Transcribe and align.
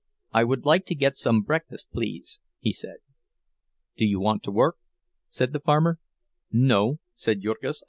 "I 0.31 0.45
would 0.45 0.65
like 0.65 0.87
to 0.87 0.95
get 0.95 1.15
some 1.15 1.43
breakfast, 1.43 1.91
please," 1.91 2.39
he 2.57 2.71
said. 2.71 2.95
"Do 3.97 4.03
you 4.03 4.19
want 4.19 4.41
to 4.45 4.51
work?" 4.51 4.77
said 5.27 5.53
the 5.53 5.59
farmer. 5.59 5.99
"No," 6.51 6.97
said 7.13 7.41
Jurgis. 7.41 7.79